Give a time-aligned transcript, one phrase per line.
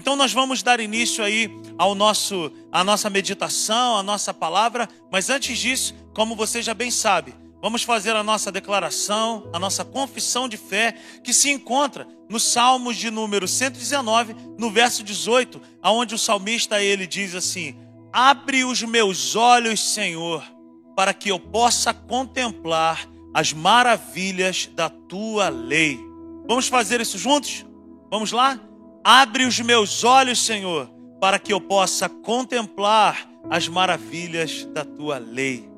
[0.00, 5.28] Então nós vamos dar início aí ao nosso a nossa meditação, a nossa palavra, mas
[5.28, 10.48] antes disso, como você já bem sabe, vamos fazer a nossa declaração, a nossa confissão
[10.48, 16.18] de fé, que se encontra no Salmos de número 119, no verso 18, aonde o
[16.18, 17.76] salmista ele diz assim:
[18.10, 20.42] Abre os meus olhos, Senhor,
[20.96, 26.00] para que eu possa contemplar as maravilhas da tua lei.
[26.48, 27.66] Vamos fazer isso juntos?
[28.10, 28.58] Vamos lá?
[29.02, 30.90] Abre os meus olhos, Senhor,
[31.20, 35.68] para que eu possa contemplar as maravilhas da tua lei.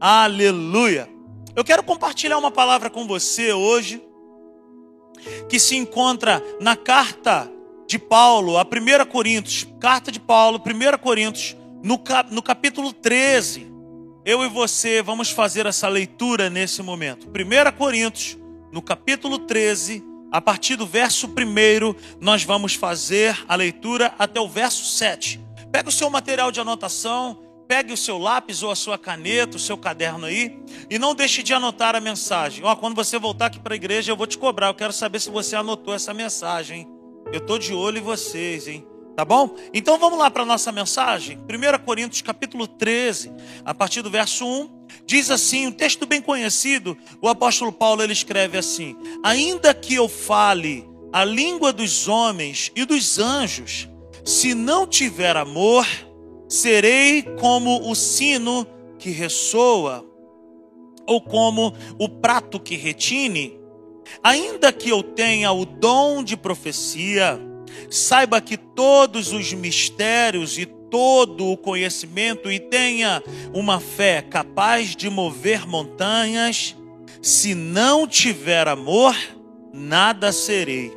[0.00, 1.08] Aleluia!
[1.54, 4.02] Eu quero compartilhar uma palavra com você hoje,
[5.48, 7.48] que se encontra na carta
[7.86, 13.70] de Paulo, a 1 Coríntios, carta de Paulo, 1 Coríntios, no, no capítulo 13.
[14.24, 17.28] Eu e você vamos fazer essa leitura nesse momento.
[17.28, 18.38] 1 Coríntios,
[18.72, 24.48] no capítulo 13, a partir do verso 1, nós vamos fazer a leitura até o
[24.48, 25.38] verso 7.
[25.70, 29.60] Pega o seu material de anotação, pegue o seu lápis ou a sua caneta, o
[29.60, 32.64] seu caderno aí, e não deixe de anotar a mensagem.
[32.64, 34.68] Ó, quando você voltar aqui para a igreja, eu vou te cobrar.
[34.68, 36.88] Eu quero saber se você anotou essa mensagem?
[37.30, 38.86] Eu estou de olho em vocês, hein?
[39.14, 39.54] Tá bom?
[39.74, 41.38] Então vamos lá para a nossa mensagem.
[41.38, 43.30] 1 Coríntios capítulo 13,
[43.62, 44.81] a partir do verso 1.
[45.06, 50.08] Diz assim, um texto bem conhecido, o apóstolo Paulo ele escreve assim: Ainda que eu
[50.08, 53.88] fale a língua dos homens e dos anjos,
[54.24, 55.86] se não tiver amor,
[56.48, 58.66] serei como o sino
[58.98, 60.06] que ressoa,
[61.06, 63.58] ou como o prato que retine.
[64.22, 67.40] Ainda que eu tenha o dom de profecia,
[67.90, 73.22] saiba que todos os mistérios e todo o conhecimento e tenha
[73.54, 76.76] uma fé capaz de mover montanhas,
[77.22, 79.16] se não tiver amor,
[79.72, 80.92] nada serei.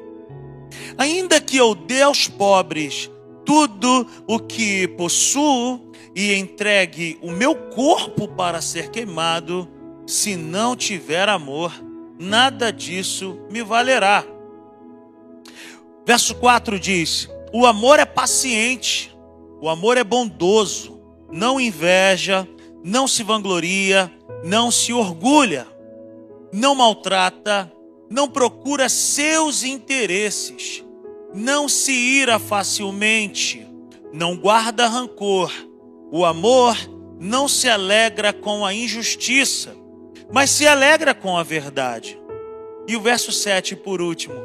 [0.97, 3.09] Ainda que eu dê aos pobres
[3.45, 5.79] tudo o que possuo
[6.13, 9.65] e entregue o meu corpo para ser queimado,
[10.05, 11.71] se não tiver amor,
[12.19, 14.25] nada disso me valerá.
[16.05, 19.14] Verso 4 diz: O amor é paciente,
[19.61, 20.99] o amor é bondoso,
[21.31, 22.47] não inveja,
[22.83, 24.11] não se vangloria,
[24.43, 25.65] não se orgulha,
[26.51, 27.71] não maltrata,
[28.09, 30.83] não procura seus interesses,
[31.33, 33.65] não se ira facilmente,
[34.13, 35.51] não guarda rancor.
[36.11, 36.77] O amor
[37.19, 39.75] não se alegra com a injustiça,
[40.31, 42.19] mas se alegra com a verdade.
[42.87, 44.35] E o verso 7, por último: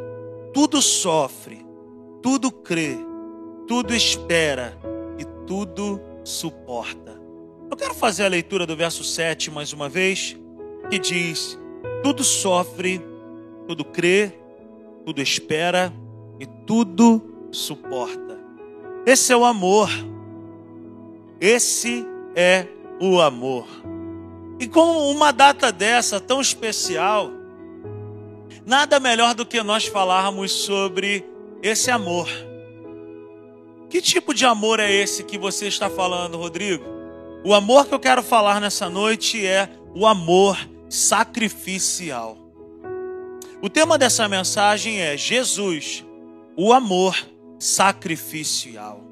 [0.55, 1.65] tudo sofre,
[2.23, 2.97] tudo crê,
[3.69, 4.90] tudo espera
[5.51, 7.21] tudo suporta.
[7.69, 10.37] Eu quero fazer a leitura do verso 7 mais uma vez,
[10.89, 11.59] que diz:
[12.05, 13.03] tudo sofre,
[13.67, 14.33] tudo crê,
[15.05, 15.93] tudo espera
[16.39, 18.39] e tudo suporta.
[19.05, 19.91] Esse é o amor.
[21.41, 22.07] Esse
[22.37, 22.69] é
[23.01, 23.67] o amor.
[24.61, 27.29] E com uma data dessa tão especial,
[28.65, 31.25] nada melhor do que nós falarmos sobre
[31.61, 32.29] esse amor.
[33.91, 36.85] Que tipo de amor é esse que você está falando, Rodrigo?
[37.45, 40.57] O amor que eu quero falar nessa noite é o amor
[40.89, 42.39] sacrificial.
[43.61, 46.07] O tema dessa mensagem é Jesus,
[46.57, 47.17] o amor
[47.59, 49.03] sacrificial.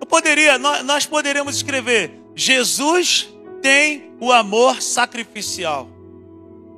[0.00, 3.28] Eu poderia, nós poderíamos escrever: Jesus
[3.60, 5.90] tem o amor sacrificial.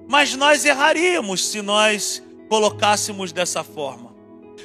[0.08, 4.03] Mas nós erraríamos se nós colocássemos dessa forma.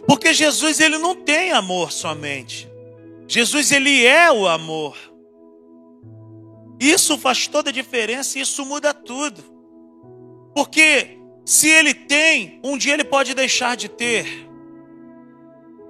[0.09, 2.67] Porque Jesus ele não tem amor somente.
[3.27, 4.97] Jesus ele é o amor.
[6.79, 9.43] Isso faz toda a diferença e isso muda tudo.
[10.55, 14.49] Porque se ele tem, um dia ele pode deixar de ter.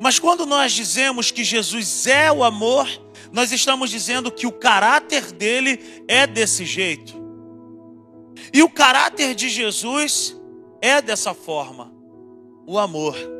[0.01, 2.89] Mas quando nós dizemos que Jesus é o amor,
[3.31, 7.13] nós estamos dizendo que o caráter dele é desse jeito.
[8.53, 10.37] E o caráter de Jesus
[10.81, 11.93] é dessa forma:
[12.67, 13.38] o amor.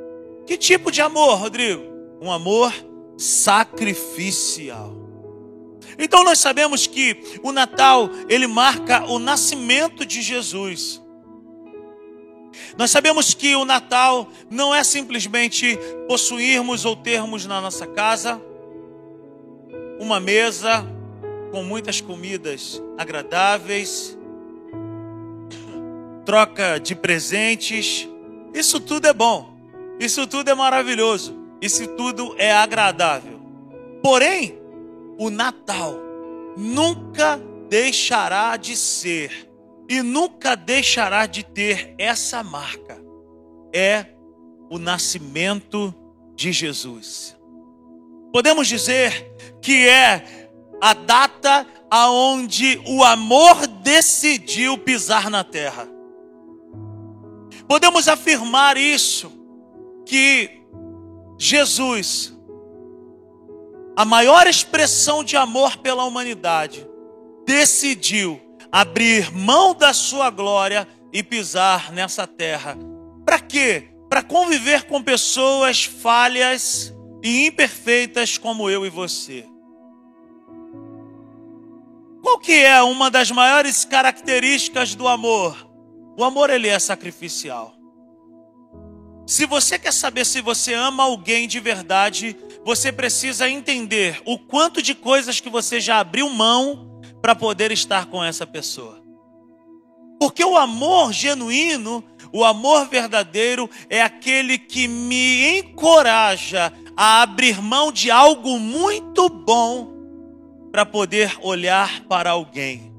[0.49, 1.83] Que tipo de amor, Rodrigo?
[2.19, 2.73] Um amor
[3.19, 4.95] sacrificial.
[5.95, 10.99] Então nós sabemos que o Natal, ele marca o nascimento de Jesus.
[12.75, 18.41] Nós sabemos que o Natal não é simplesmente possuirmos ou termos na nossa casa
[19.99, 20.83] uma mesa
[21.51, 24.17] com muitas comidas agradáveis,
[26.25, 28.09] troca de presentes.
[28.51, 29.48] Isso tudo é bom.
[29.99, 31.37] Isso tudo é maravilhoso.
[31.61, 33.39] Isso tudo é agradável.
[34.01, 34.57] Porém,
[35.17, 35.93] o Natal
[36.55, 39.49] nunca deixará de ser
[39.89, 42.97] e nunca deixará de ter essa marca.
[43.73, 44.05] É
[44.69, 45.93] o nascimento
[46.33, 47.35] de Jesus.
[48.31, 50.49] Podemos dizer que é
[50.81, 55.87] a data aonde o amor decidiu pisar na terra.
[57.67, 59.38] Podemos afirmar isso
[60.09, 60.63] que
[61.37, 62.35] Jesus,
[63.95, 66.85] a maior expressão de amor pela humanidade,
[67.45, 68.41] decidiu
[68.71, 72.75] abrir mão da sua glória e pisar nessa terra.
[73.23, 73.89] Para quê?
[74.09, 76.91] Para conviver com pessoas falhas
[77.23, 79.45] e imperfeitas como eu e você.
[82.23, 85.69] Qual que é uma das maiores características do amor?
[86.17, 87.78] O amor ele é sacrificial.
[89.29, 92.35] Se você quer saber se você ama alguém de verdade,
[92.65, 98.07] você precisa entender o quanto de coisas que você já abriu mão para poder estar
[98.07, 98.99] com essa pessoa.
[100.19, 102.03] Porque o amor genuíno,
[102.33, 109.93] o amor verdadeiro, é aquele que me encoraja a abrir mão de algo muito bom
[110.71, 112.91] para poder olhar para alguém.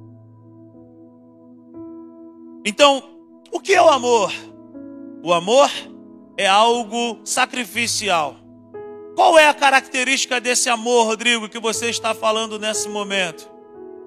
[2.65, 3.03] Então,
[3.51, 4.33] o que é o amor?
[5.25, 5.69] O amor
[6.41, 8.35] é algo sacrificial.
[9.15, 13.47] Qual é a característica desse amor, Rodrigo, que você está falando nesse momento?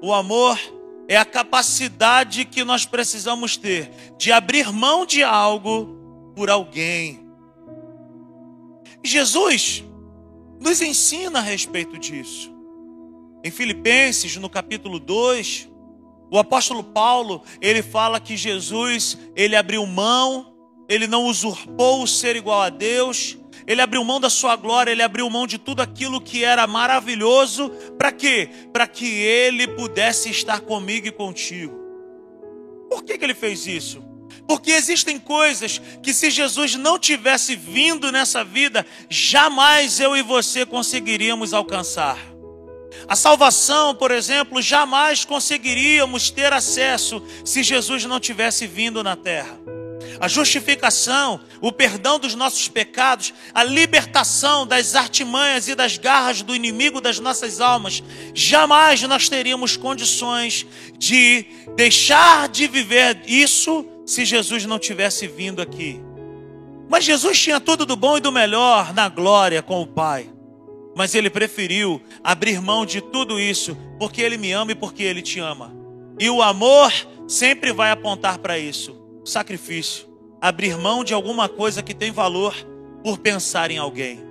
[0.02, 0.60] O amor
[1.08, 5.96] é a capacidade que nós precisamos ter de abrir mão de algo
[6.36, 7.30] por alguém.
[9.04, 9.84] Jesus
[10.60, 12.52] nos ensina a respeito disso.
[13.44, 15.70] Em Filipenses, no capítulo 2,
[16.32, 20.53] o apóstolo Paulo, ele fala que Jesus, ele abriu mão,
[20.88, 25.02] ele não usurpou o ser igual a Deus, ele abriu mão da sua glória, ele
[25.02, 28.50] abriu mão de tudo aquilo que era maravilhoso, para quê?
[28.72, 31.80] Para que ele pudesse estar comigo e contigo.
[32.90, 34.04] Por que, que ele fez isso?
[34.48, 40.66] Porque existem coisas que, se Jesus não tivesse vindo nessa vida, jamais eu e você
[40.66, 42.18] conseguiríamos alcançar.
[43.08, 49.58] A salvação, por exemplo, jamais conseguiríamos ter acesso se Jesus não tivesse vindo na terra.
[50.20, 56.56] A justificação, o perdão dos nossos pecados, a libertação das artimanhas e das garras do
[56.56, 60.66] inimigo das nossas almas, jamais nós teríamos condições
[60.98, 61.46] de
[61.76, 66.02] deixar de viver isso se Jesus não tivesse vindo aqui.
[66.90, 70.30] Mas Jesus tinha tudo do bom e do melhor na glória com o Pai.
[70.96, 75.22] Mas ele preferiu abrir mão de tudo isso porque ele me ama e porque ele
[75.22, 75.74] te ama.
[76.20, 76.94] E o amor
[77.28, 80.08] sempre vai apontar para isso: sacrifício,
[80.42, 82.56] abrir mão de alguma coisa que tem valor
[83.04, 84.22] por pensar em alguém.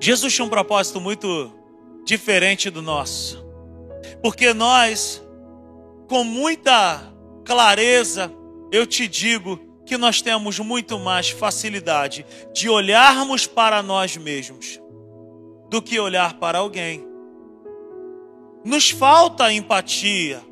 [0.00, 1.50] Jesus tinha um propósito muito
[2.04, 3.44] diferente do nosso.
[4.22, 5.22] Porque nós,
[6.08, 7.12] com muita
[7.44, 8.32] clareza,
[8.70, 14.80] eu te digo que nós temos muito mais facilidade de olharmos para nós mesmos
[15.70, 17.06] do que olhar para alguém.
[18.64, 20.42] Nos falta empatia,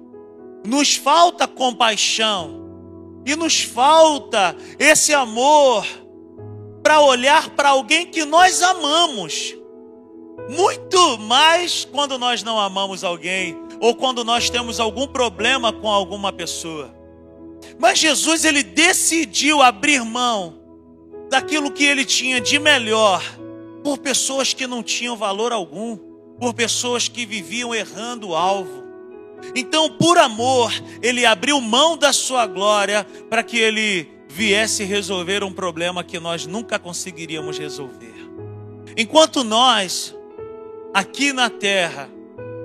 [0.65, 2.63] nos falta compaixão
[3.27, 5.87] e nos falta esse amor
[6.83, 9.55] para olhar para alguém que nós amamos.
[10.49, 16.33] Muito mais quando nós não amamos alguém ou quando nós temos algum problema com alguma
[16.33, 16.95] pessoa.
[17.79, 20.61] Mas Jesus ele decidiu abrir mão
[21.31, 23.23] daquilo que ele tinha de melhor
[23.83, 25.97] por pessoas que não tinham valor algum,
[26.39, 28.84] por pessoas que viviam errando o alvo.
[29.55, 30.73] Então, por amor,
[31.03, 36.47] ele abriu mão da sua glória para que ele viesse resolver um problema que nós
[36.47, 38.15] nunca conseguiríamos resolver.
[38.97, 40.15] Enquanto nós,
[40.93, 42.09] aqui na terra,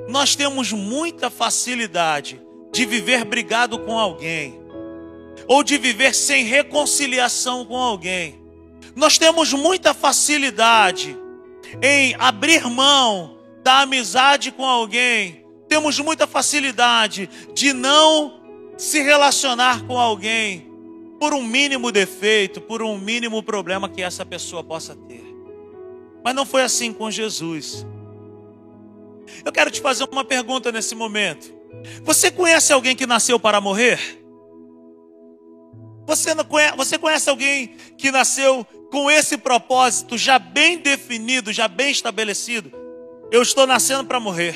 [0.08, 4.60] nós temos muita facilidade de viver brigado com alguém,
[5.48, 8.40] ou de viver sem reconciliação com alguém.
[8.96, 11.18] Nós temos muita facilidade
[11.82, 15.39] em abrir mão da amizade com alguém.
[15.70, 18.42] Temos muita facilidade de não
[18.76, 20.70] se relacionar com alguém
[21.20, 25.24] por um mínimo defeito, por um mínimo problema que essa pessoa possa ter.
[26.24, 27.86] Mas não foi assim com Jesus.
[29.46, 31.54] Eu quero te fazer uma pergunta nesse momento.
[32.04, 34.00] Você conhece alguém que nasceu para morrer?
[36.08, 41.92] Você, conhece, você conhece alguém que nasceu com esse propósito já bem definido, já bem
[41.92, 42.72] estabelecido?
[43.32, 44.56] Eu estou nascendo para morrer.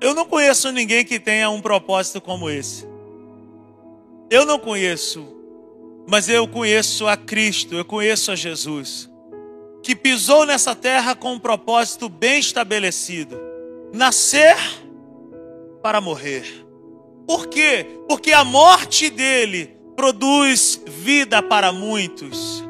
[0.00, 2.86] Eu não conheço ninguém que tenha um propósito como esse.
[4.30, 5.26] Eu não conheço,
[6.06, 9.10] mas eu conheço a Cristo, eu conheço a Jesus,
[9.82, 13.40] que pisou nessa terra com um propósito bem estabelecido:
[13.92, 14.56] nascer
[15.82, 16.44] para morrer.
[17.26, 17.86] Por quê?
[18.08, 22.64] Porque a morte dele produz vida para muitos.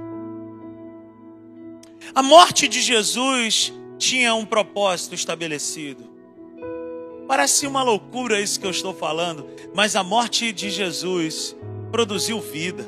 [2.14, 6.17] A morte de Jesus tinha um propósito estabelecido.
[7.28, 11.54] Parece uma loucura isso que eu estou falando, mas a morte de Jesus
[11.92, 12.86] produziu vida.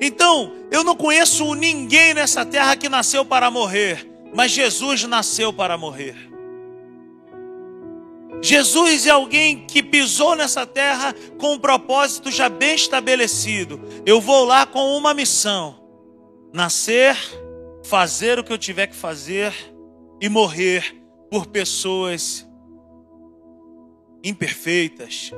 [0.00, 5.78] Então, eu não conheço ninguém nessa terra que nasceu para morrer, mas Jesus nasceu para
[5.78, 6.28] morrer.
[8.42, 13.80] Jesus é alguém que pisou nessa terra com um propósito já bem estabelecido.
[14.04, 15.80] Eu vou lá com uma missão:
[16.52, 17.16] nascer,
[17.84, 19.54] fazer o que eu tiver que fazer
[20.20, 20.96] e morrer
[21.30, 22.47] por pessoas
[24.28, 25.32] imperfeitas,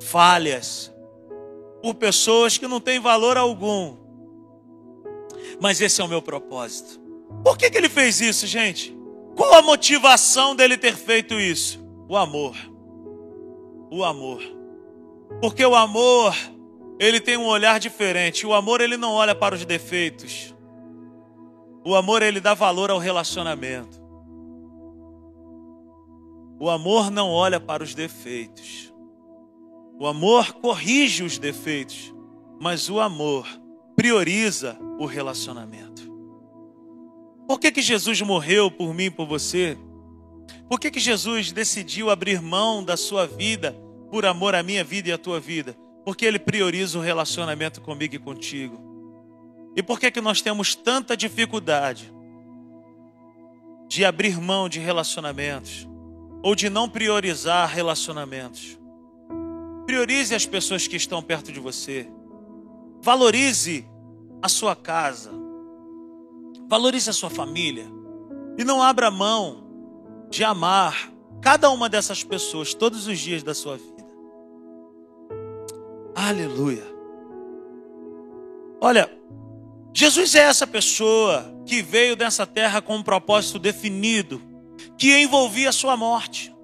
[0.00, 0.92] falhas,
[1.82, 3.96] por pessoas que não têm valor algum.
[5.60, 7.00] Mas esse é o meu propósito.
[7.44, 8.96] Por que, que ele fez isso, gente?
[9.36, 11.84] Qual a motivação dele ter feito isso?
[12.08, 12.56] O amor.
[13.90, 14.42] O amor.
[15.40, 16.34] Porque o amor,
[16.98, 18.46] ele tem um olhar diferente.
[18.46, 20.54] O amor, ele não olha para os defeitos.
[21.84, 24.05] O amor, ele dá valor ao relacionamento.
[26.58, 28.92] O amor não olha para os defeitos.
[29.98, 32.14] O amor corrige os defeitos,
[32.60, 33.46] mas o amor
[33.94, 36.10] prioriza o relacionamento.
[37.46, 39.76] Por que, que Jesus morreu por mim e por você?
[40.68, 43.76] Por que, que Jesus decidiu abrir mão da sua vida
[44.10, 45.76] por amor à minha vida e à tua vida?
[46.04, 48.78] Porque Ele prioriza o relacionamento comigo e contigo.
[49.76, 52.12] E por que, que nós temos tanta dificuldade
[53.88, 55.86] de abrir mão de relacionamentos?
[56.46, 58.78] Ou de não priorizar relacionamentos?
[59.84, 62.08] Priorize as pessoas que estão perto de você.
[63.02, 63.84] Valorize
[64.40, 65.32] a sua casa.
[66.68, 67.86] Valorize a sua família.
[68.56, 69.66] E não abra mão
[70.30, 71.12] de amar
[71.42, 74.06] cada uma dessas pessoas todos os dias da sua vida.
[76.14, 76.86] Aleluia.
[78.80, 79.10] Olha,
[79.92, 84.40] Jesus é essa pessoa que veio dessa terra com um propósito definido,
[84.96, 86.54] que envolvia a sua morte.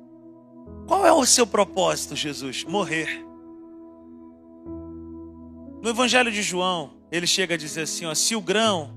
[0.86, 2.64] Qual é o seu propósito, Jesus?
[2.64, 3.24] Morrer.
[5.82, 8.90] No Evangelho de João, ele chega a dizer assim: ó, se o grão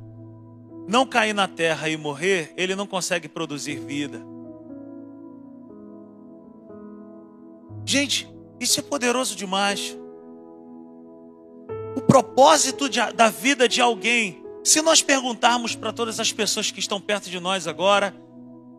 [0.87, 4.21] não cair na terra e morrer, ele não consegue produzir vida.
[7.85, 8.27] Gente,
[8.59, 9.97] isso é poderoso demais.
[11.95, 16.79] O propósito de, da vida de alguém, se nós perguntarmos para todas as pessoas que
[16.79, 18.13] estão perto de nós agora,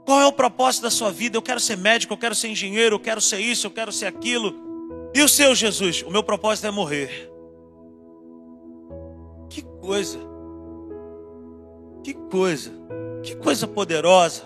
[0.07, 1.37] qual é o propósito da sua vida?
[1.37, 4.07] Eu quero ser médico, eu quero ser engenheiro, eu quero ser isso, eu quero ser
[4.07, 4.55] aquilo.
[5.13, 6.03] E o seu Jesus?
[6.03, 7.29] O meu propósito é morrer.
[9.51, 10.19] Que coisa.
[12.05, 12.71] Que coisa.
[13.25, 14.45] Que coisa poderosa.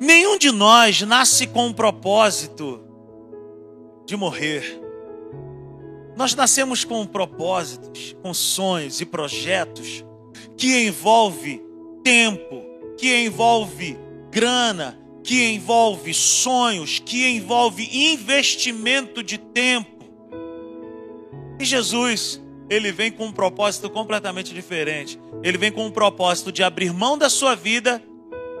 [0.00, 2.82] Nenhum de nós nasce com um propósito
[4.06, 4.80] de morrer.
[6.16, 10.02] Nós nascemos com propósitos, com sonhos e projetos
[10.56, 11.62] que envolve
[12.02, 12.62] tempo,
[12.96, 19.98] que envolve grana, que envolve sonhos, que envolve investimento de tempo.
[21.60, 25.18] E Jesus, ele vem com um propósito completamente diferente.
[25.42, 28.02] Ele vem com um propósito de abrir mão da sua vida,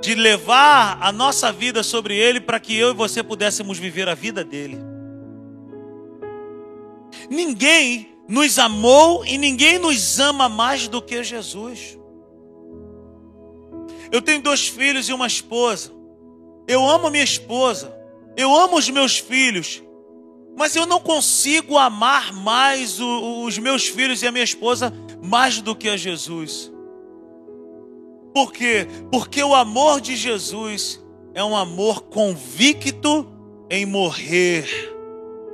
[0.00, 4.14] de levar a nossa vida sobre ele para que eu e você pudéssemos viver a
[4.14, 4.78] vida dele.
[7.30, 11.97] Ninguém nos amou e ninguém nos ama mais do que Jesus.
[14.10, 15.92] Eu tenho dois filhos e uma esposa.
[16.66, 17.94] Eu amo minha esposa.
[18.36, 19.82] Eu amo os meus filhos.
[20.56, 25.60] Mas eu não consigo amar mais o, os meus filhos e a minha esposa mais
[25.60, 26.72] do que a Jesus.
[28.34, 28.86] Por quê?
[29.10, 33.26] Porque o amor de Jesus é um amor convicto
[33.70, 34.66] em morrer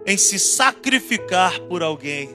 [0.07, 2.29] em se sacrificar por alguém.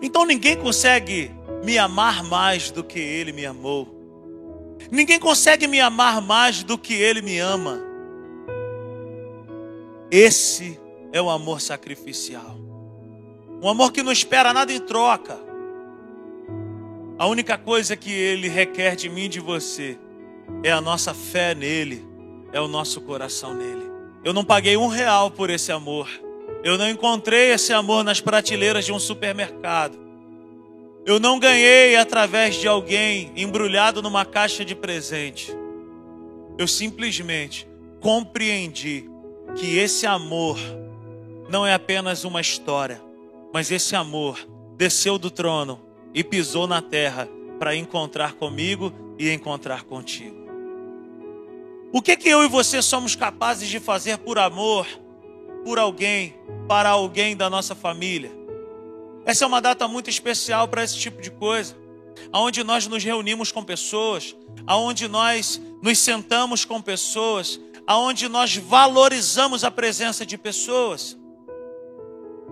[0.00, 1.30] Então ninguém consegue
[1.64, 3.88] me amar mais do que ele me amou.
[4.90, 7.80] Ninguém consegue me amar mais do que ele me ama.
[10.10, 10.78] Esse
[11.10, 12.58] é o amor sacrificial.
[13.62, 15.38] Um amor que não espera nada em troca.
[17.18, 19.98] A única coisa que ele requer de mim e de você
[20.62, 22.06] é a nossa fé nele,
[22.52, 23.90] é o nosso coração nele.
[24.22, 26.10] Eu não paguei um real por esse amor.
[26.62, 30.03] Eu não encontrei esse amor nas prateleiras de um supermercado.
[31.06, 35.52] Eu não ganhei através de alguém embrulhado numa caixa de presente.
[36.56, 37.68] Eu simplesmente
[38.00, 39.04] compreendi
[39.54, 40.58] que esse amor
[41.50, 43.02] não é apenas uma história,
[43.52, 45.78] mas esse amor desceu do trono
[46.14, 50.42] e pisou na terra para encontrar comigo e encontrar contigo.
[51.92, 54.86] O que que eu e você somos capazes de fazer por amor,
[55.64, 56.34] por alguém,
[56.66, 58.43] para alguém da nossa família?
[59.24, 61.76] Essa é uma data muito especial para esse tipo de coisa.
[62.32, 69.64] aonde nós nos reunimos com pessoas, aonde nós nos sentamos com pessoas, aonde nós valorizamos
[69.64, 71.16] a presença de pessoas.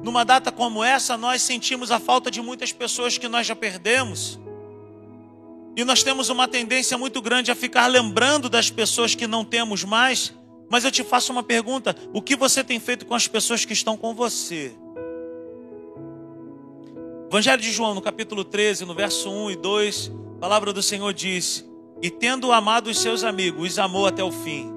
[0.02, 4.38] Numa data como essa, nós sentimos a falta de muitas pessoas que nós já perdemos.
[5.76, 9.84] E nós temos uma tendência muito grande a ficar lembrando das pessoas que não temos
[9.84, 10.34] mais.
[10.68, 13.72] Mas eu te faço uma pergunta: o que você tem feito com as pessoas que
[13.72, 14.74] estão com você?
[17.32, 21.14] Evangelho de João, no capítulo 13, no verso 1 e 2, a palavra do Senhor
[21.14, 21.66] diz:
[22.02, 24.70] E tendo amado os seus amigos, os amou até o fim.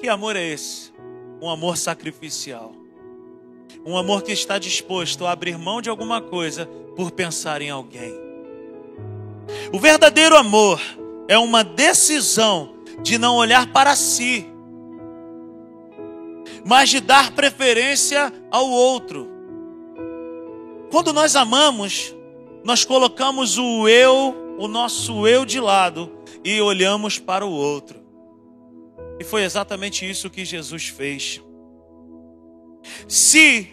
[0.00, 0.92] Que amor é esse?
[1.40, 2.72] Um amor sacrificial.
[3.86, 8.12] Um amor que está disposto a abrir mão de alguma coisa por pensar em alguém.
[9.72, 10.80] O verdadeiro amor
[11.28, 12.74] é uma decisão
[13.04, 14.48] de não olhar para si,
[16.66, 19.33] mas de dar preferência ao outro.
[20.94, 22.14] Quando nós amamos,
[22.62, 26.08] nós colocamos o eu, o nosso eu de lado
[26.44, 28.00] e olhamos para o outro.
[29.18, 31.42] E foi exatamente isso que Jesus fez.
[33.08, 33.68] Se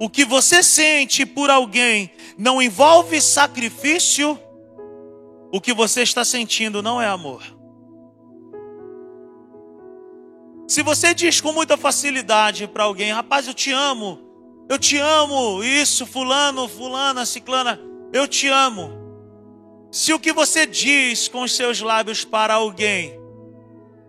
[0.00, 4.36] o que você sente por alguém não envolve sacrifício,
[5.52, 7.44] o que você está sentindo não é amor.
[10.66, 14.33] Se você diz com muita facilidade para alguém, rapaz, eu te amo,
[14.68, 17.80] eu te amo, isso, fulano, fulana, ciclana,
[18.12, 18.90] eu te amo.
[19.90, 23.18] Se o que você diz com os seus lábios para alguém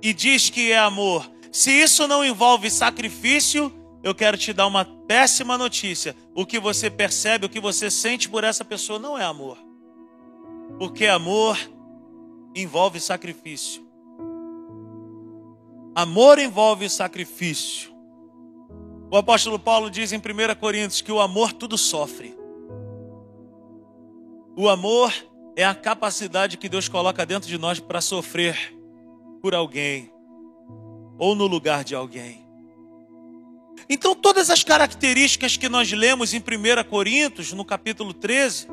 [0.01, 3.71] e diz que é amor, se isso não envolve sacrifício,
[4.03, 6.15] eu quero te dar uma péssima notícia.
[6.35, 9.57] O que você percebe, o que você sente por essa pessoa não é amor.
[10.77, 11.57] Porque amor
[12.53, 13.83] envolve sacrifício.
[15.95, 17.94] Amor envolve sacrifício.
[19.15, 20.21] O apóstolo Paulo diz em 1
[20.59, 22.35] Coríntios que o amor tudo sofre.
[24.57, 25.13] O amor
[25.55, 28.77] é a capacidade que Deus coloca dentro de nós para sofrer
[29.41, 30.11] por alguém
[31.17, 32.45] ou no lugar de alguém.
[33.89, 38.67] Então, todas as características que nós lemos em 1 Coríntios, no capítulo 13,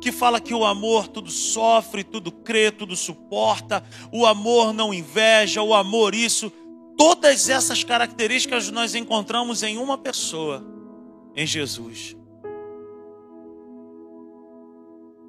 [0.00, 5.62] que fala que o amor tudo sofre, tudo crê, tudo suporta, o amor não inveja,
[5.62, 6.52] o amor isso.
[7.00, 10.62] Todas essas características nós encontramos em uma pessoa,
[11.34, 12.14] em Jesus.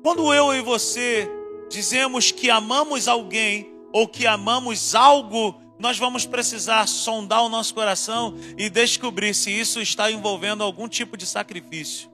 [0.03, 1.31] Quando eu e você
[1.69, 8.35] dizemos que amamos alguém ou que amamos algo, nós vamos precisar sondar o nosso coração
[8.57, 12.11] e descobrir se isso está envolvendo algum tipo de sacrifício.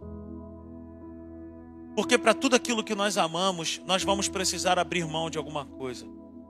[1.96, 6.06] Porque para tudo aquilo que nós amamos, nós vamos precisar abrir mão de alguma coisa.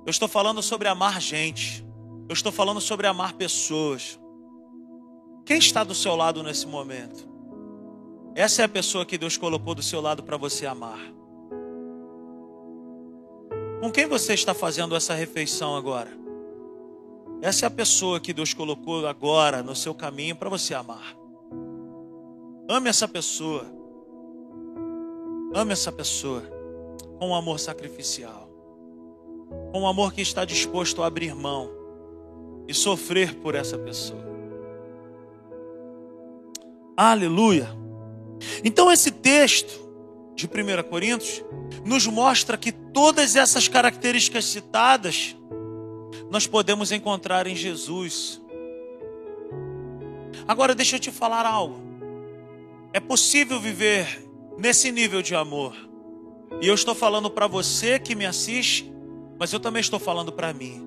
[0.05, 1.87] Eu estou falando sobre amar gente.
[2.29, 4.19] Eu estou falando sobre amar pessoas.
[5.45, 7.25] Quem está do seu lado nesse momento?
[8.35, 10.99] Essa é a pessoa que Deus colocou do seu lado para você amar.
[13.79, 16.11] Com quem você está fazendo essa refeição agora?
[17.41, 21.15] Essa é a pessoa que Deus colocou agora no seu caminho para você amar.
[22.69, 23.65] Ame essa pessoa.
[25.53, 26.43] Ame essa pessoa
[27.17, 28.49] com um amor sacrificial,
[29.71, 31.76] com um amor que está disposto a abrir mão
[32.67, 34.25] e sofrer por essa pessoa.
[36.95, 37.69] Aleluia.
[38.63, 39.87] Então, esse texto
[40.35, 41.43] de 1 Coríntios
[41.85, 45.35] nos mostra que todas essas características citadas
[46.29, 48.41] nós podemos encontrar em Jesus.
[50.47, 51.81] Agora, deixa eu te falar algo.
[52.93, 54.27] É possível viver
[54.57, 55.75] nesse nível de amor.
[56.61, 58.91] E eu estou falando para você que me assiste,
[59.39, 60.86] mas eu também estou falando para mim.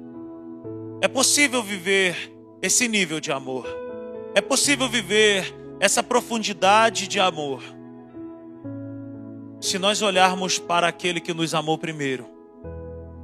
[1.03, 2.15] É possível viver
[2.61, 3.67] esse nível de amor.
[4.35, 7.63] É possível viver essa profundidade de amor.
[9.61, 12.27] Se nós olharmos para aquele que nos amou primeiro.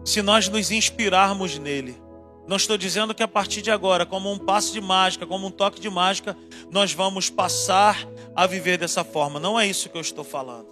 [0.04, 2.00] Se nós nos inspirarmos nele.
[2.46, 5.50] Não estou dizendo que a partir de agora, como um passo de mágica, como um
[5.50, 6.36] toque de mágica,
[6.70, 9.38] nós vamos passar a viver dessa forma.
[9.38, 10.68] Não é isso que eu estou falando.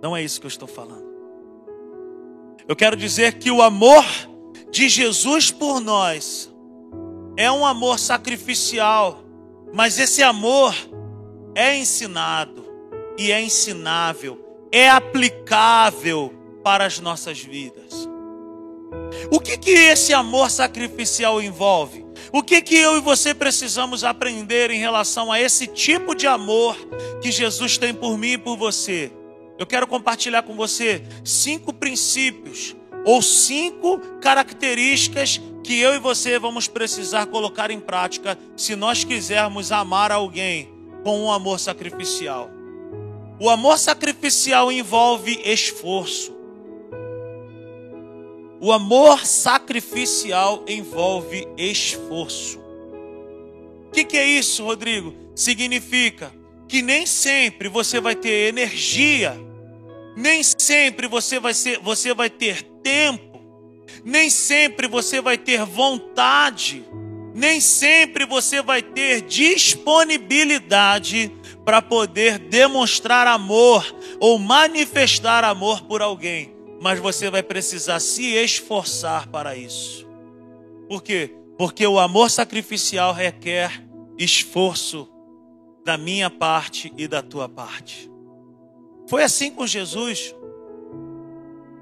[0.00, 1.06] Não é isso que eu estou falando.
[2.66, 4.04] Eu quero dizer que o amor
[4.70, 6.52] de Jesus por nós
[7.36, 9.22] é um amor sacrificial,
[9.72, 10.74] mas esse amor
[11.54, 12.66] é ensinado
[13.16, 18.08] e é ensinável, é aplicável para as nossas vidas.
[19.30, 22.06] O que que esse amor sacrificial envolve?
[22.32, 26.76] O que que eu e você precisamos aprender em relação a esse tipo de amor
[27.22, 29.12] que Jesus tem por mim e por você?
[29.58, 32.76] Eu quero compartilhar com você cinco princípios
[33.08, 39.72] ou cinco características que eu e você vamos precisar colocar em prática se nós quisermos
[39.72, 40.68] amar alguém
[41.02, 42.50] com um amor sacrificial.
[43.40, 46.36] O amor sacrificial envolve esforço.
[48.60, 52.58] O amor sacrificial envolve esforço.
[53.86, 55.14] O que, que é isso, Rodrigo?
[55.34, 56.30] Significa
[56.68, 59.34] que nem sempre você vai ter energia,
[60.18, 63.40] nem sempre você vai, ser, você vai ter tempo,
[64.04, 66.84] nem sempre você vai ter vontade,
[67.32, 71.32] nem sempre você vai ter disponibilidade
[71.64, 73.86] para poder demonstrar amor
[74.18, 76.52] ou manifestar amor por alguém,
[76.82, 80.04] mas você vai precisar se esforçar para isso.
[80.88, 81.32] Por quê?
[81.56, 83.86] Porque o amor sacrificial requer
[84.18, 85.08] esforço
[85.84, 88.17] da minha parte e da tua parte.
[89.08, 90.34] Foi assim com Jesus.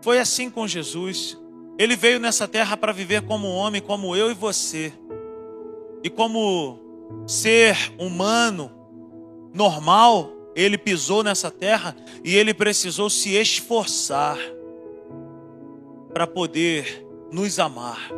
[0.00, 1.36] Foi assim com Jesus.
[1.76, 4.92] Ele veio nessa terra para viver como homem, como eu e você.
[6.04, 6.78] E como
[7.26, 8.70] ser humano,
[9.52, 14.38] normal, ele pisou nessa terra e ele precisou se esforçar
[16.14, 18.08] para poder nos amar.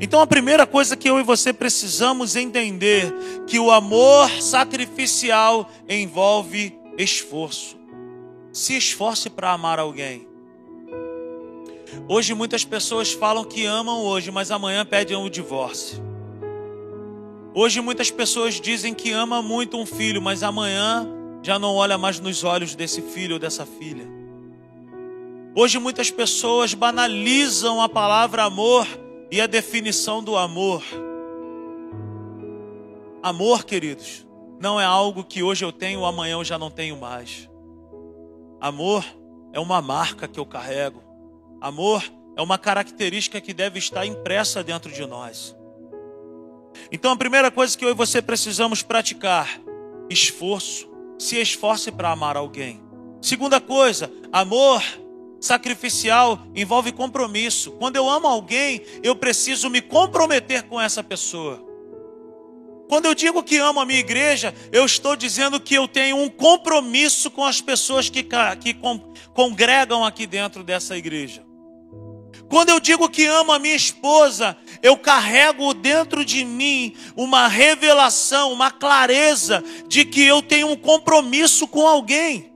[0.00, 3.12] Então a primeira coisa que eu e você precisamos entender
[3.46, 7.77] que o amor sacrificial envolve esforço.
[8.52, 10.26] Se esforce para amar alguém.
[12.08, 16.02] Hoje muitas pessoas falam que amam hoje, mas amanhã pedem o divórcio.
[17.54, 21.08] Hoje muitas pessoas dizem que ama muito um filho, mas amanhã
[21.42, 24.06] já não olha mais nos olhos desse filho ou dessa filha.
[25.54, 28.86] Hoje muitas pessoas banalizam a palavra amor
[29.30, 30.82] e a definição do amor.
[33.22, 34.26] Amor, queridos,
[34.60, 37.48] não é algo que hoje eu tenho, amanhã eu já não tenho mais.
[38.60, 39.04] Amor
[39.52, 41.02] é uma marca que eu carrego.
[41.60, 42.02] Amor
[42.36, 45.56] é uma característica que deve estar impressa dentro de nós.
[46.90, 49.60] Então a primeira coisa que eu e você precisamos praticar,
[50.08, 50.88] esforço.
[51.18, 52.80] Se esforce para amar alguém.
[53.20, 54.82] Segunda coisa, amor
[55.40, 57.72] sacrificial envolve compromisso.
[57.72, 61.67] Quando eu amo alguém, eu preciso me comprometer com essa pessoa.
[62.88, 66.28] Quando eu digo que amo a minha igreja, eu estou dizendo que eu tenho um
[66.28, 68.26] compromisso com as pessoas que,
[68.60, 68.76] que
[69.34, 71.44] congregam aqui dentro dessa igreja.
[72.48, 78.52] Quando eu digo que amo a minha esposa, eu carrego dentro de mim uma revelação,
[78.52, 82.50] uma clareza de que eu tenho um compromisso com alguém.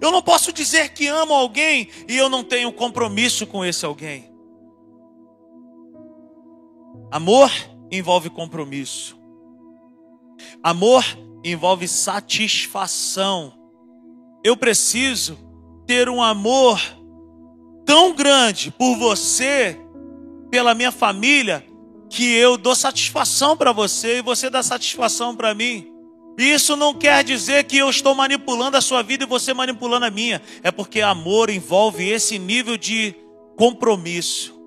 [0.00, 4.30] Eu não posso dizer que amo alguém e eu não tenho compromisso com esse alguém.
[7.10, 7.50] Amor
[7.90, 9.18] envolve compromisso.
[10.62, 11.04] Amor
[11.44, 13.52] envolve satisfação.
[14.44, 15.38] Eu preciso
[15.86, 16.80] ter um amor
[17.84, 19.78] tão grande por você,
[20.50, 21.64] pela minha família,
[22.08, 25.86] que eu dou satisfação para você e você dá satisfação para mim.
[26.38, 30.10] Isso não quer dizer que eu estou manipulando a sua vida e você manipulando a
[30.10, 30.40] minha.
[30.62, 33.14] É porque amor envolve esse nível de
[33.56, 34.59] compromisso.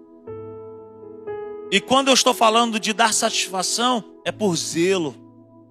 [1.73, 5.15] E quando eu estou falando de dar satisfação, é por zelo,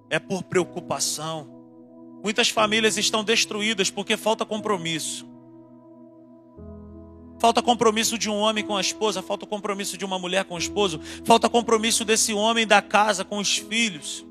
[0.09, 1.47] é por preocupação.
[2.21, 5.25] Muitas famílias estão destruídas porque falta compromisso.
[7.39, 10.57] Falta compromisso de um homem com a esposa, falta compromisso de uma mulher com o
[10.57, 14.25] esposo, falta compromisso desse homem da casa com os filhos.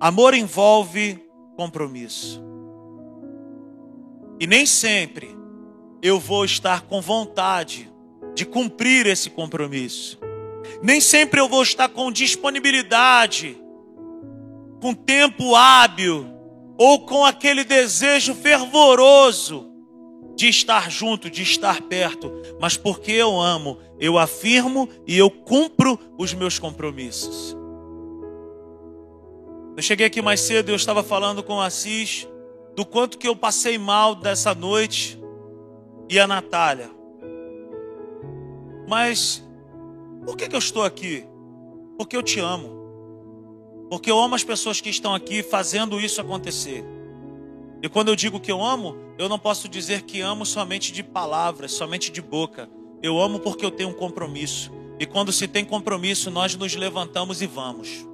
[0.00, 1.22] Amor envolve
[1.58, 2.42] compromisso.
[4.40, 5.36] E nem sempre
[6.00, 7.92] eu vou estar com vontade
[8.38, 10.16] de cumprir esse compromisso.
[10.80, 13.60] Nem sempre eu vou estar com disponibilidade,
[14.80, 16.24] com tempo hábil,
[16.78, 19.66] ou com aquele desejo fervoroso
[20.36, 25.98] de estar junto, de estar perto, mas porque eu amo, eu afirmo e eu cumpro
[26.16, 27.56] os meus compromissos.
[29.76, 32.28] Eu cheguei aqui mais cedo e eu estava falando com o Assis
[32.76, 35.18] do quanto que eu passei mal dessa noite
[36.08, 36.97] e a Natália.
[38.88, 39.46] Mas
[40.24, 41.24] por que, que eu estou aqui?
[41.98, 42.78] Porque eu te amo.
[43.90, 46.84] Porque eu amo as pessoas que estão aqui fazendo isso acontecer.
[47.82, 51.02] E quando eu digo que eu amo, eu não posso dizer que amo somente de
[51.02, 52.68] palavras, somente de boca.
[53.02, 54.72] Eu amo porque eu tenho um compromisso.
[54.98, 58.06] E quando se tem compromisso, nós nos levantamos e vamos.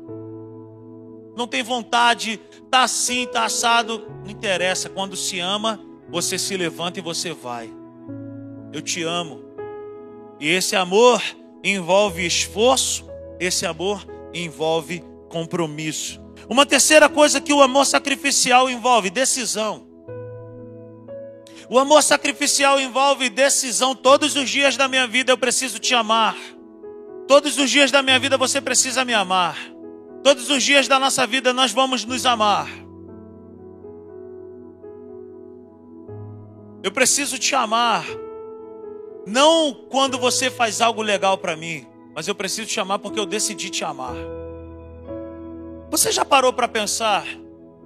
[1.36, 2.38] Não tem vontade,
[2.70, 4.88] tá assim, tá assado, não interessa.
[4.88, 7.70] Quando se ama, você se levanta e você vai.
[8.72, 9.43] Eu te amo.
[10.40, 11.22] E esse amor
[11.62, 13.06] envolve esforço,
[13.40, 16.20] esse amor envolve compromisso.
[16.48, 19.86] Uma terceira coisa que o amor sacrificial envolve: decisão.
[21.68, 23.94] O amor sacrificial envolve decisão.
[23.94, 26.36] Todos os dias da minha vida eu preciso te amar.
[27.26, 29.56] Todos os dias da minha vida você precisa me amar.
[30.22, 32.68] Todos os dias da nossa vida nós vamos nos amar.
[36.82, 38.04] Eu preciso te amar.
[39.26, 43.26] Não quando você faz algo legal para mim, mas eu preciso te amar porque eu
[43.26, 44.14] decidi te amar.
[45.90, 47.26] Você já parou para pensar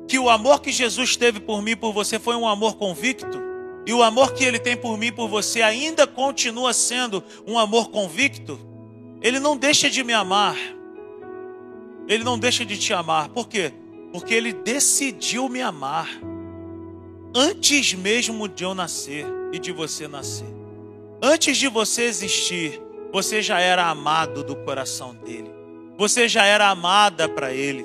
[0.06, 3.38] que o amor que Jesus teve por mim e por você foi um amor convicto?
[3.86, 7.58] E o amor que ele tem por mim e por você ainda continua sendo um
[7.58, 8.58] amor convicto?
[9.22, 10.56] Ele não deixa de me amar.
[12.08, 13.28] Ele não deixa de te amar.
[13.28, 13.72] Por quê?
[14.12, 16.08] Porque ele decidiu me amar
[17.34, 20.57] antes mesmo de eu nascer e de você nascer.
[21.20, 22.80] Antes de você existir,
[23.12, 25.50] você já era amado do coração dele.
[25.96, 27.84] Você já era amada para ele.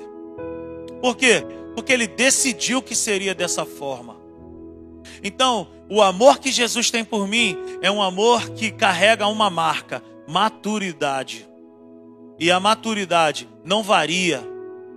[1.00, 1.44] Por quê?
[1.74, 4.16] Porque ele decidiu que seria dessa forma.
[5.22, 10.02] Então, o amor que Jesus tem por mim é um amor que carrega uma marca:
[10.28, 11.48] maturidade.
[12.38, 14.42] E a maturidade não varia.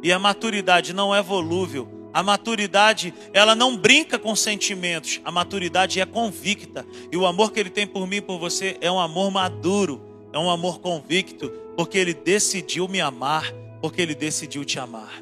[0.04, 1.97] E a maturidade não é volúvel.
[2.14, 5.20] A maturidade, ela não brinca com sentimentos.
[5.24, 6.86] A maturidade é convicta.
[7.12, 10.02] E o amor que ele tem por mim e por você é um amor maduro,
[10.34, 15.22] é um amor convicto, porque ele decidiu me amar, porque ele decidiu te amar.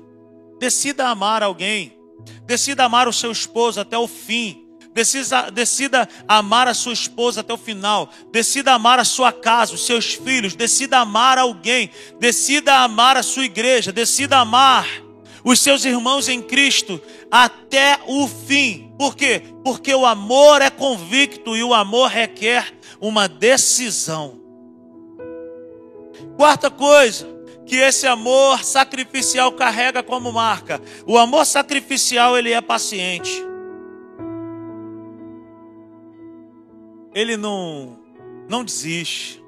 [0.60, 1.98] Decida amar alguém.
[2.46, 4.66] Decida amar o seu esposo até o fim.
[4.94, 8.10] Decida, decida amar a sua esposa até o final.
[8.32, 10.56] Decida amar a sua casa, os seus filhos.
[10.56, 11.90] Decida amar alguém.
[12.18, 13.92] Decida amar a sua igreja.
[13.92, 15.05] Decida amar
[15.46, 18.92] os seus irmãos em Cristo até o fim.
[18.98, 19.44] Por quê?
[19.64, 24.42] Porque o amor é convicto e o amor requer uma decisão.
[26.36, 27.28] Quarta coisa
[27.68, 30.82] que esse amor sacrificial carrega como marca.
[31.06, 33.32] O amor sacrificial ele é paciente.
[37.14, 38.00] Ele não
[38.50, 39.44] não desiste.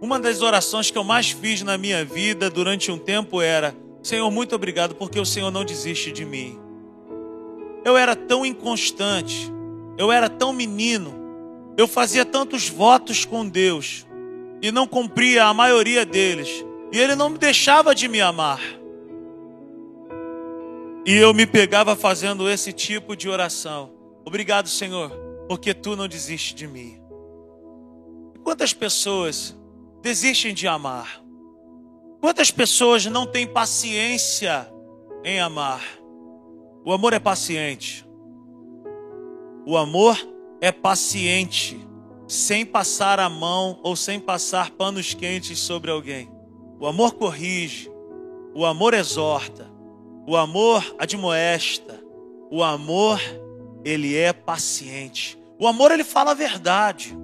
[0.00, 3.74] Uma das orações que eu mais fiz na minha vida durante um tempo era:
[4.06, 6.56] Senhor, muito obrigado porque o Senhor não desiste de mim.
[7.84, 9.52] Eu era tão inconstante,
[9.98, 11.12] eu era tão menino,
[11.76, 14.06] eu fazia tantos votos com Deus
[14.62, 18.60] e não cumpria a maioria deles, e Ele não me deixava de me amar.
[21.04, 23.90] E eu me pegava fazendo esse tipo de oração.
[24.24, 25.10] Obrigado, Senhor,
[25.48, 27.00] porque tu não desiste de mim.
[28.44, 29.56] Quantas pessoas
[30.00, 31.25] desistem de amar?
[32.20, 34.70] Quantas pessoas não têm paciência
[35.24, 35.82] em amar?
[36.84, 38.06] O amor é paciente.
[39.66, 40.16] O amor
[40.60, 41.78] é paciente,
[42.28, 46.30] sem passar a mão ou sem passar panos quentes sobre alguém.
[46.78, 47.90] O amor corrige,
[48.54, 49.70] o amor exorta,
[50.26, 52.00] o amor admoesta,
[52.50, 53.20] o amor
[53.84, 55.38] ele é paciente.
[55.58, 57.16] O amor ele fala a verdade.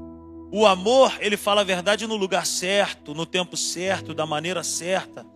[0.54, 5.26] O amor, ele fala a verdade no lugar certo, no tempo certo, da maneira certa.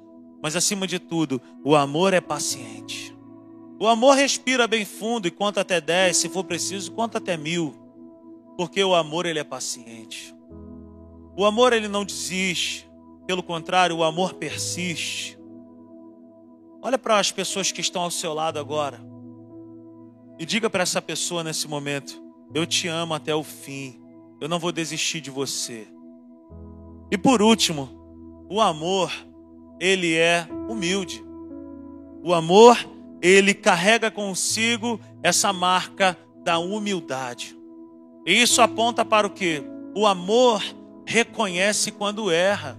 [0.42, 3.16] Mas acima de tudo, o amor é paciente.
[3.81, 7.74] O amor respira bem fundo e conta até dez, se for preciso, conta até mil.
[8.59, 10.35] Porque o amor, ele é paciente.
[11.35, 12.87] O amor, ele não desiste.
[13.26, 15.38] Pelo contrário, o amor persiste.
[16.83, 19.00] Olha para as pessoas que estão ao seu lado agora.
[20.38, 22.22] E diga para essa pessoa nesse momento:
[22.55, 24.05] Eu te amo até o fim.
[24.40, 25.87] Eu não vou desistir de você.
[27.11, 27.88] E por último,
[28.51, 29.12] o amor,
[29.81, 31.25] ele é humilde.
[32.22, 32.77] O amor,
[33.22, 37.57] ele carrega consigo essa marca da humildade.
[38.27, 39.62] E isso aponta para o que?
[39.94, 40.62] O amor
[41.07, 42.79] reconhece quando erra.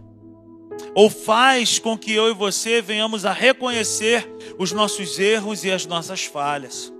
[0.93, 5.85] Ou faz com que eu e você venhamos a reconhecer os nossos erros e as
[5.85, 6.93] nossas falhas.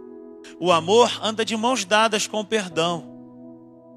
[0.60, 3.17] O amor anda de mãos dadas com o perdão.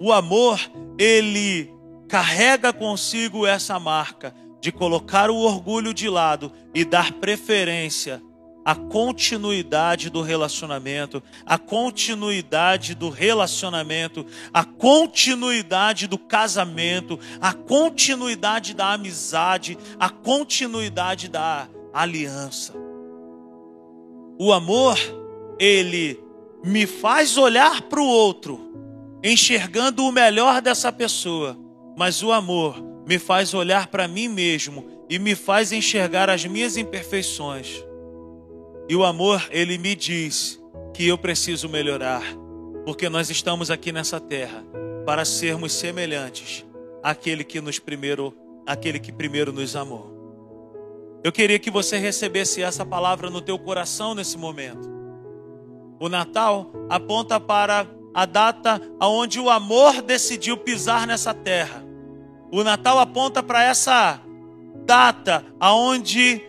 [0.03, 0.59] O amor,
[0.99, 1.71] ele
[2.09, 8.23] carrega consigo essa marca de colocar o orgulho de lado e dar preferência
[8.65, 18.95] à continuidade do relacionamento, à continuidade do relacionamento, à continuidade do casamento, à continuidade da
[18.95, 22.73] amizade, à continuidade da aliança.
[24.39, 24.99] O amor,
[25.59, 26.19] ele
[26.65, 28.70] me faz olhar para o outro
[29.23, 31.57] enxergando o melhor dessa pessoa,
[31.97, 36.77] mas o amor me faz olhar para mim mesmo e me faz enxergar as minhas
[36.77, 37.85] imperfeições.
[38.89, 40.61] E o amor, ele me diz
[40.95, 42.23] que eu preciso melhorar,
[42.85, 44.65] porque nós estamos aqui nessa terra
[45.05, 46.65] para sermos semelhantes
[47.03, 48.35] àquele que nos primeiro,
[48.67, 50.19] aquele que primeiro nos amou.
[51.23, 54.89] Eu queria que você recebesse essa palavra no teu coração nesse momento.
[56.01, 61.85] O Natal aponta para a data aonde o amor decidiu pisar nessa terra.
[62.53, 64.21] O Natal aponta para essa
[64.85, 66.43] data aonde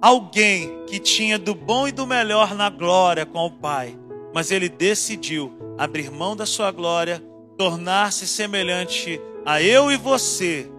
[0.00, 3.98] alguém que tinha do bom e do melhor na glória com o Pai,
[4.34, 7.22] mas ele decidiu abrir mão da sua glória,
[7.58, 10.70] tornar-se semelhante a eu e você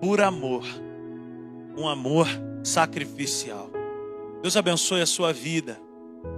[0.00, 0.64] por amor.
[1.76, 2.26] Um amor
[2.62, 3.70] sacrificial.
[4.42, 5.78] Deus abençoe a sua vida.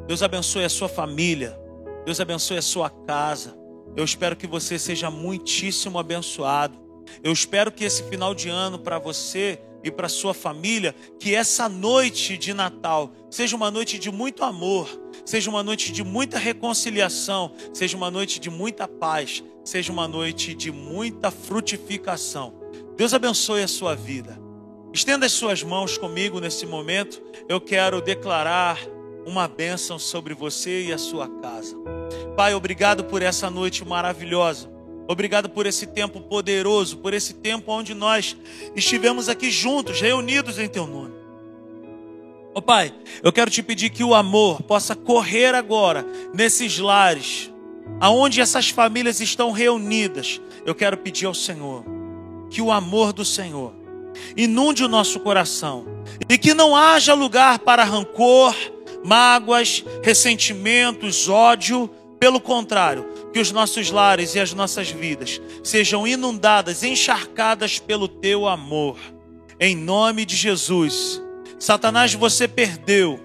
[0.07, 1.59] Deus abençoe a sua família.
[2.05, 3.57] Deus abençoe a sua casa.
[3.97, 6.79] Eu espero que você seja muitíssimo abençoado.
[7.23, 11.69] Eu espero que esse final de ano para você e para sua família, que essa
[11.69, 14.89] noite de Natal seja uma noite de muito amor,
[15.25, 20.55] seja uma noite de muita reconciliação, seja uma noite de muita paz, seja uma noite
[20.55, 22.55] de muita frutificação.
[22.97, 24.41] Deus abençoe a sua vida.
[24.93, 27.23] Estenda as suas mãos comigo nesse momento.
[27.49, 28.79] Eu quero declarar
[29.27, 31.77] uma bênção sobre você e a sua casa.
[32.37, 34.71] Pai, obrigado por essa noite maravilhosa.
[35.09, 38.37] Obrigado por esse tempo poderoso, por esse tempo onde nós
[38.75, 41.13] estivemos aqui juntos, reunidos em Teu nome.
[42.55, 47.51] Ó oh, Pai, eu quero te pedir que o amor possa correr agora nesses lares,
[47.99, 50.41] aonde essas famílias estão reunidas.
[50.65, 51.85] Eu quero pedir ao Senhor
[52.51, 53.75] que o amor do Senhor
[54.37, 55.87] inunde o nosso coração
[56.29, 58.55] e que não haja lugar para rancor,
[59.05, 61.91] mágoas, ressentimentos, ódio.
[62.19, 68.47] Pelo contrário, que os nossos lares e as nossas vidas sejam inundadas, encharcadas pelo teu
[68.47, 68.97] amor.
[69.59, 71.21] Em nome de Jesus.
[71.59, 73.21] Satanás, você perdeu.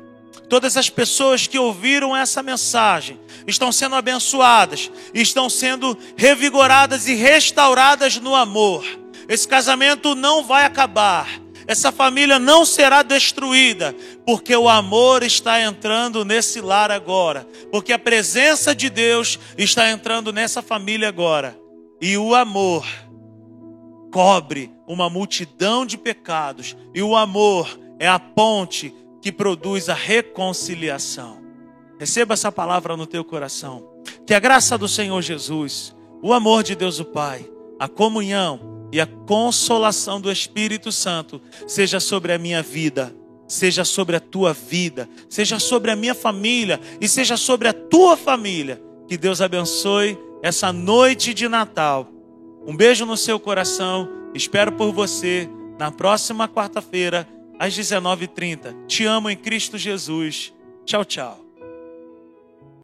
[0.50, 8.18] Todas as pessoas que ouviram essa mensagem estão sendo abençoadas, estão sendo revigoradas e restauradas
[8.18, 8.86] no amor.
[9.28, 11.28] Esse casamento não vai acabar
[11.68, 13.94] essa família não será destruída,
[14.26, 20.32] porque o amor está entrando nesse lar agora, porque a presença de Deus está entrando
[20.32, 21.60] nessa família agora.
[22.00, 22.88] E o amor
[24.14, 31.42] cobre uma multidão de pecados, e o amor é a ponte que produz a reconciliação.
[32.00, 33.86] Receba essa palavra no teu coração.
[34.26, 37.46] Que a graça do Senhor Jesus, o amor de Deus o Pai,
[37.78, 43.16] a comunhão e a consolação do Espírito Santo seja sobre a minha vida,
[43.48, 48.16] seja sobre a tua vida, seja sobre a minha família e seja sobre a tua
[48.16, 48.82] família.
[49.08, 52.10] Que Deus abençoe essa noite de Natal.
[52.66, 54.10] Um beijo no seu coração.
[54.34, 58.86] Espero por você na próxima quarta-feira, às 19h30.
[58.88, 60.54] Te amo em Cristo Jesus.
[60.86, 61.47] Tchau, tchau.